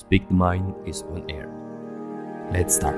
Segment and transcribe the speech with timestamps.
[0.00, 1.44] Speak the Mind is on air.
[2.56, 2.96] Let's start.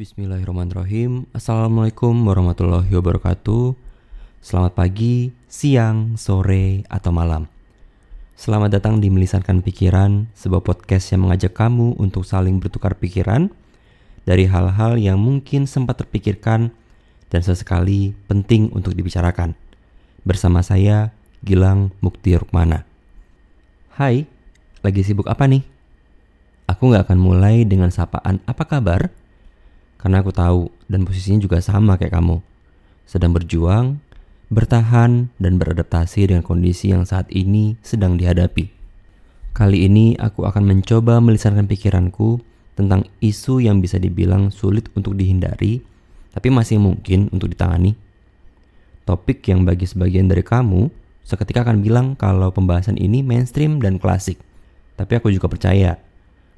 [0.00, 3.76] Bismillahirrahmanirrahim Assalamualaikum warahmatullahi wabarakatuh
[4.40, 7.52] Selamat pagi, siang, sore, atau malam
[8.32, 13.52] Selamat datang di Melisankan Pikiran Sebuah podcast yang mengajak kamu untuk saling bertukar pikiran
[14.24, 16.72] Dari hal-hal yang mungkin sempat terpikirkan
[17.28, 19.52] Dan sesekali penting untuk dibicarakan
[20.24, 21.12] Bersama saya,
[21.44, 22.88] Gilang Mukti Rukmana
[23.92, 24.24] Hai,
[24.80, 25.60] lagi sibuk apa nih?
[26.64, 29.12] Aku gak akan mulai dengan sapaan apa kabar?
[30.00, 32.40] Karena aku tahu dan posisinya juga sama kayak kamu.
[33.04, 34.00] Sedang berjuang,
[34.48, 38.72] bertahan, dan beradaptasi dengan kondisi yang saat ini sedang dihadapi.
[39.52, 42.40] Kali ini aku akan mencoba melisankan pikiranku
[42.80, 45.84] tentang isu yang bisa dibilang sulit untuk dihindari,
[46.32, 48.03] tapi masih mungkin untuk ditangani.
[49.04, 50.88] Topik yang bagi sebagian dari kamu
[51.24, 54.40] seketika akan bilang kalau pembahasan ini mainstream dan klasik.
[54.96, 56.00] Tapi aku juga percaya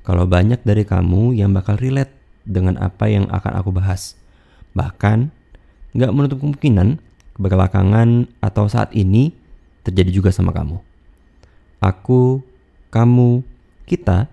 [0.07, 2.15] kalau banyak dari kamu yang bakal relate
[2.47, 4.15] dengan apa yang akan aku bahas.
[4.79, 5.35] Bahkan,
[5.99, 7.03] nggak menutup kemungkinan
[7.35, 9.35] kebelakangan atau saat ini
[9.83, 10.79] terjadi juga sama kamu.
[11.83, 12.47] Aku,
[12.95, 13.43] kamu,
[13.91, 14.31] kita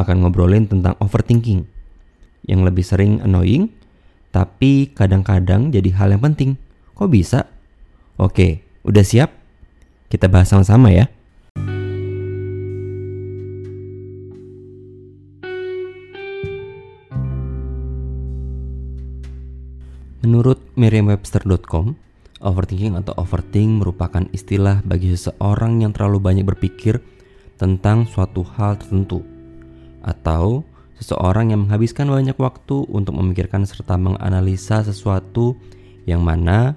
[0.00, 1.68] akan ngobrolin tentang overthinking
[2.48, 3.68] yang lebih sering annoying,
[4.32, 6.56] tapi kadang-kadang jadi hal yang penting.
[7.00, 7.48] Kok bisa?
[8.20, 9.32] Oke, udah siap?
[10.12, 11.08] Kita bahas sama-sama ya.
[20.20, 21.96] Menurut Merriam-Webster.com,
[22.44, 27.00] overthinking atau overthink merupakan istilah bagi seseorang yang terlalu banyak berpikir
[27.56, 29.24] tentang suatu hal tertentu
[30.04, 30.68] atau
[31.00, 35.56] seseorang yang menghabiskan banyak waktu untuk memikirkan serta menganalisa sesuatu
[36.04, 36.76] yang mana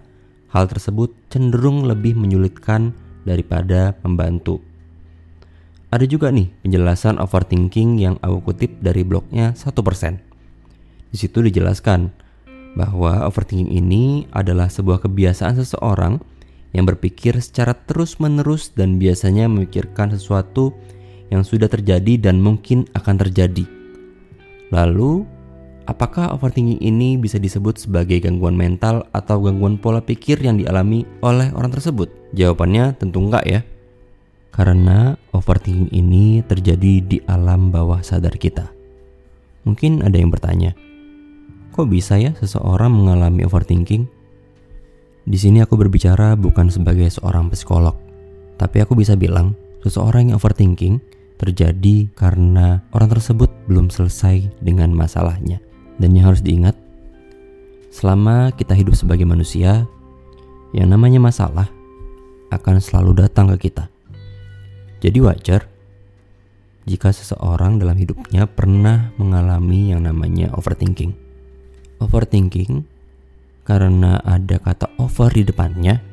[0.54, 2.94] hal tersebut cenderung lebih menyulitkan
[3.26, 4.62] daripada membantu.
[5.90, 11.14] Ada juga nih penjelasan overthinking yang aku kutip dari blognya 1%.
[11.14, 12.10] Di situ dijelaskan
[12.74, 16.18] bahwa overthinking ini adalah sebuah kebiasaan seseorang
[16.74, 20.74] yang berpikir secara terus-menerus dan biasanya memikirkan sesuatu
[21.30, 23.66] yang sudah terjadi dan mungkin akan terjadi.
[24.74, 25.26] Lalu,
[25.90, 31.52] apakah overthinking ini bisa disebut sebagai gangguan mental atau gangguan pola pikir yang dialami oleh
[31.56, 32.12] orang tersebut?
[32.36, 33.62] Jawabannya tentu enggak ya.
[34.54, 38.70] Karena overthinking ini terjadi di alam bawah sadar kita.
[39.66, 40.78] Mungkin ada yang bertanya,
[41.74, 44.06] Kok bisa ya seseorang mengalami overthinking?
[45.26, 47.98] Di sini aku berbicara bukan sebagai seorang psikolog,
[48.62, 51.02] tapi aku bisa bilang seseorang yang overthinking
[51.42, 55.58] terjadi karena orang tersebut belum selesai dengan masalahnya.
[55.98, 56.74] Dan yang harus diingat,
[57.94, 59.86] selama kita hidup sebagai manusia,
[60.74, 61.70] yang namanya masalah
[62.50, 63.90] akan selalu datang ke kita.
[65.02, 65.70] Jadi wajar
[66.84, 71.24] jika seseorang dalam hidupnya pernah mengalami yang namanya overthinking
[72.04, 72.84] overthinking
[73.64, 76.04] karena ada kata over di depannya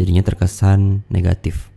[0.00, 1.68] jadinya terkesan negatif.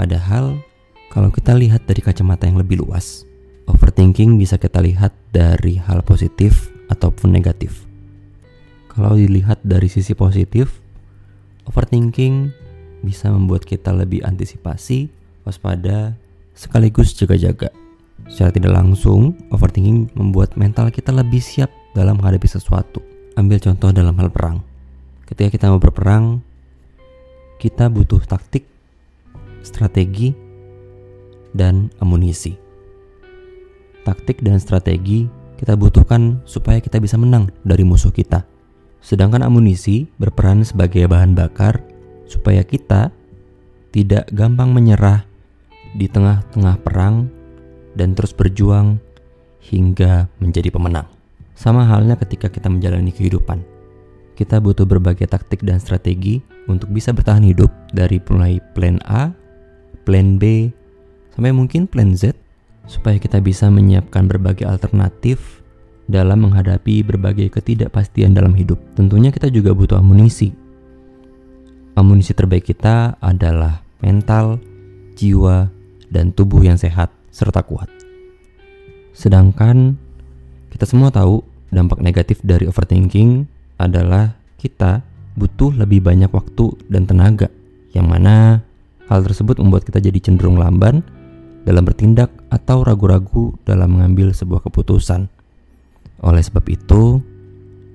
[0.00, 0.64] Padahal
[1.12, 3.28] kalau kita lihat dari kacamata yang lebih luas,
[3.68, 7.84] overthinking bisa kita lihat dari hal positif ataupun negatif.
[8.94, 10.78] Kalau dilihat dari sisi positif,
[11.66, 12.54] overthinking
[13.02, 15.10] bisa membuat kita lebih antisipasi,
[15.42, 16.14] waspada,
[16.54, 17.74] sekaligus jaga-jaga.
[18.30, 23.02] Secara tidak langsung, overthinking membuat mental kita lebih siap dalam menghadapi sesuatu.
[23.34, 24.62] Ambil contoh dalam hal perang.
[25.26, 26.40] Ketika kita mau berperang,
[27.58, 28.64] kita butuh taktik,
[29.60, 30.32] strategi,
[31.52, 32.63] dan amunisi.
[34.04, 35.24] Taktik dan strategi
[35.56, 38.44] kita butuhkan supaya kita bisa menang dari musuh kita.
[39.00, 41.80] Sedangkan amunisi berperan sebagai bahan bakar
[42.28, 43.08] supaya kita
[43.92, 45.24] tidak gampang menyerah
[45.96, 47.32] di tengah-tengah perang
[47.96, 49.00] dan terus berjuang
[49.64, 51.08] hingga menjadi pemenang.
[51.56, 53.62] Sama halnya ketika kita menjalani kehidupan.
[54.34, 59.30] Kita butuh berbagai taktik dan strategi untuk bisa bertahan hidup dari mulai plan A,
[60.02, 60.74] plan B,
[61.32, 62.43] sampai mungkin plan Z
[62.84, 65.64] supaya kita bisa menyiapkan berbagai alternatif
[66.04, 68.76] dalam menghadapi berbagai ketidakpastian dalam hidup.
[68.92, 70.52] Tentunya kita juga butuh amunisi.
[71.96, 74.60] Amunisi terbaik kita adalah mental,
[75.16, 75.70] jiwa,
[76.12, 77.88] dan tubuh yang sehat serta kuat.
[79.14, 79.96] Sedangkan
[80.74, 81.40] kita semua tahu
[81.70, 83.46] dampak negatif dari overthinking
[83.78, 85.02] adalah kita
[85.34, 87.50] butuh lebih banyak waktu dan tenaga,
[87.94, 88.62] yang mana
[89.10, 91.02] hal tersebut membuat kita jadi cenderung lamban
[91.64, 95.26] dalam bertindak atau ragu-ragu dalam mengambil sebuah keputusan.
[96.22, 97.18] Oleh sebab itu,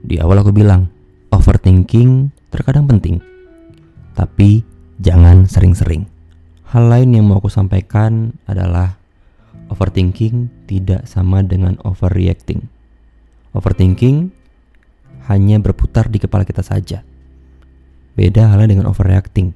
[0.04, 0.92] di awal aku bilang,
[1.32, 3.24] overthinking terkadang penting,
[4.20, 4.68] tapi
[5.00, 6.04] jangan sering-sering.
[6.70, 9.00] Hal lain yang mau aku sampaikan adalah
[9.72, 12.68] overthinking tidak sama dengan overreacting.
[13.56, 14.30] Overthinking
[15.32, 17.02] hanya berputar di kepala kita saja.
[18.14, 19.56] Beda halnya dengan overreacting.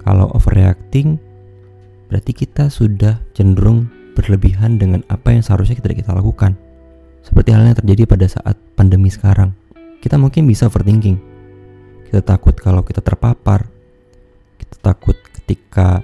[0.00, 1.29] Kalau overreacting
[2.10, 3.86] berarti kita sudah cenderung
[4.18, 6.58] berlebihan dengan apa yang seharusnya kita kita lakukan.
[7.22, 9.54] Seperti halnya terjadi pada saat pandemi sekarang.
[10.02, 11.16] Kita mungkin bisa overthinking.
[12.10, 13.70] Kita takut kalau kita terpapar.
[14.58, 16.02] Kita takut ketika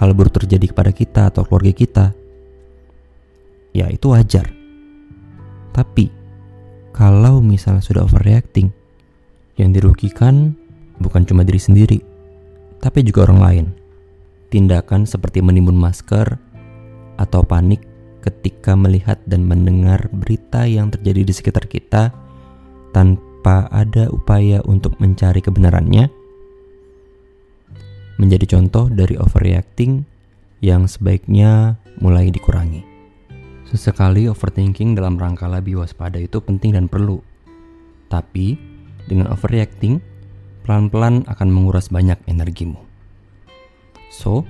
[0.00, 2.04] hal buruk terjadi kepada kita atau keluarga kita,
[3.70, 4.50] ya itu wajar.
[5.74, 6.10] Tapi
[6.94, 8.70] kalau misalnya sudah overreacting,
[9.54, 10.54] yang dirugikan
[10.98, 11.98] bukan cuma diri sendiri,
[12.82, 13.66] tapi juga orang lain.
[14.54, 16.38] Tindakan seperti menimbun masker
[17.18, 17.82] atau panik
[18.22, 22.14] ketika melihat dan mendengar berita yang terjadi di sekitar kita
[22.94, 26.06] tanpa ada upaya untuk mencari kebenarannya
[28.22, 30.06] menjadi contoh dari overreacting
[30.62, 32.86] yang sebaiknya mulai dikurangi.
[33.66, 37.18] Sesekali overthinking dalam rangka lebih waspada itu penting dan perlu.
[38.06, 38.54] Tapi,
[39.10, 39.98] dengan overreacting,
[40.62, 42.93] pelan-pelan akan menguras banyak energimu.
[44.14, 44.46] So,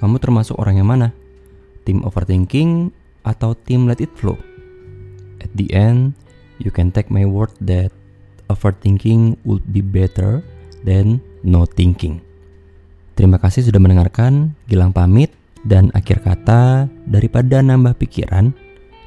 [0.00, 1.12] kamu termasuk orang yang mana?
[1.84, 2.88] Tim overthinking
[3.28, 4.40] atau tim let it flow?
[5.44, 6.16] At the end,
[6.56, 7.92] you can take my word that
[8.48, 10.40] overthinking would be better
[10.88, 12.24] than no thinking.
[13.12, 14.56] Terima kasih sudah mendengarkan.
[14.64, 15.32] Gilang pamit
[15.64, 18.52] dan akhir kata daripada nambah pikiran,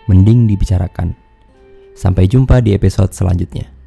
[0.06, 1.18] mending dibicarakan.
[1.97, 3.79] Sampai jumpa di episode selanjutnya.